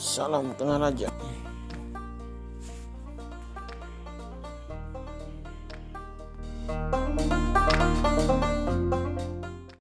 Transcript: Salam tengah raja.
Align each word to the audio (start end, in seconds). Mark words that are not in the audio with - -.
Salam 0.00 0.56
tengah 0.56 0.80
raja. 0.80 1.12